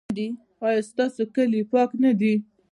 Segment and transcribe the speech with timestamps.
[0.65, 2.33] ایا ستاسو کالي پاک نه دي؟